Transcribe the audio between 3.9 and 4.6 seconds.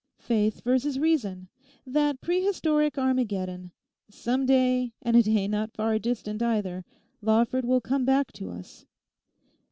Some